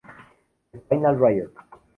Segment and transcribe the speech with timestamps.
[0.73, 1.53] The Final Riot!